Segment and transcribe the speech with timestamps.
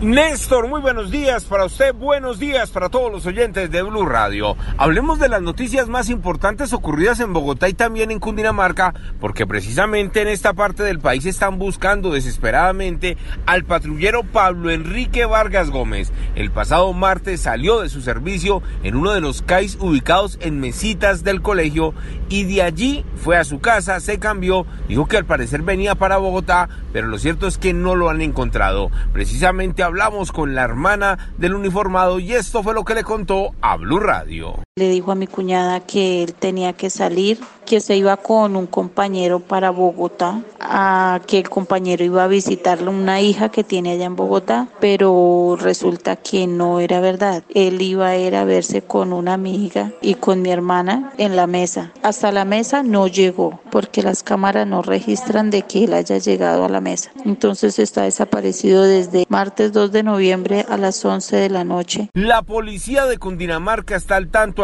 [0.00, 4.56] Néstor, muy buenos días para usted, buenos días para todos los oyentes de Blue Radio.
[4.76, 10.20] Hablemos de las noticias más importantes ocurridas en Bogotá y también en Cundinamarca, porque precisamente
[10.20, 13.16] en esta parte del país están buscando desesperadamente
[13.46, 16.12] al patrullero Pablo Enrique Vargas Gómez.
[16.34, 21.22] El pasado martes salió de su servicio en uno de los CAIs ubicados en mesitas
[21.22, 21.94] del colegio
[22.28, 26.16] y de allí fue a su casa, se cambió, dijo que al parecer venía para
[26.16, 28.90] Bogotá, pero lo cierto es que no lo han encontrado.
[29.12, 33.76] Precisamente hablamos con la hermana del uniformado y esto fue lo que le contó a
[33.76, 34.63] Blue Radio.
[34.76, 38.66] Le dijo a mi cuñada que él tenía que salir, que se iba con un
[38.66, 44.06] compañero para Bogotá, a que el compañero iba a visitarle una hija que tiene allá
[44.06, 47.44] en Bogotá, pero resulta que no era verdad.
[47.54, 51.46] Él iba a ir a verse con una amiga y con mi hermana en la
[51.46, 51.92] mesa.
[52.02, 56.64] Hasta la mesa no llegó porque las cámaras no registran de que él haya llegado
[56.64, 57.12] a la mesa.
[57.24, 62.10] Entonces está desaparecido desde martes 2 de noviembre a las 11 de la noche.
[62.12, 64.63] La policía de Cundinamarca está al tanto,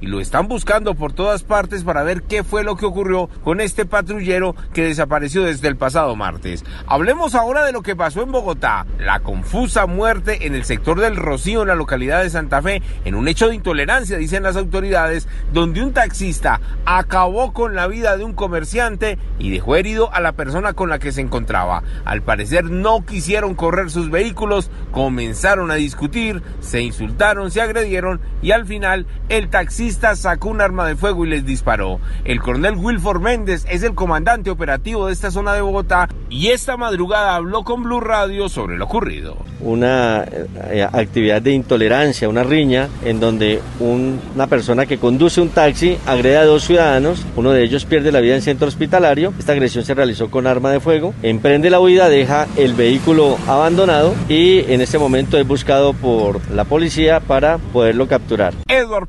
[0.00, 3.60] Y lo están buscando por todas partes para ver qué fue lo que ocurrió con
[3.60, 6.64] este patrullero que desapareció desde el pasado martes.
[6.86, 11.16] Hablemos ahora de lo que pasó en Bogotá, la confusa muerte en el sector del
[11.16, 15.26] Rocío en la localidad de Santa Fe en un hecho de intolerancia, dicen las autoridades,
[15.52, 20.32] donde un taxista acabó con la vida de un comerciante y dejó herido a la
[20.32, 21.82] persona con la que se encontraba.
[22.04, 28.52] Al parecer no quisieron correr sus vehículos, comenzaron a discutir, se insultaron, se agredieron y
[28.52, 32.00] al final el taxista sacó un arma de fuego y les disparó.
[32.24, 36.76] El coronel Wilford Méndez es el comandante operativo de esta zona de Bogotá y esta
[36.76, 39.36] madrugada habló con Blue Radio sobre lo ocurrido.
[39.60, 45.48] Una eh, actividad de intolerancia, una riña, en donde un- una persona que conduce un
[45.48, 49.52] taxi agrede a dos ciudadanos, uno de ellos pierde la vida en centro hospitalario, esta
[49.52, 54.60] agresión se realizó con arma de fuego, emprende la huida, deja el vehículo abandonado y
[54.72, 58.54] en este momento es buscado por la policía para poderlo capturar.
[58.68, 59.08] Edward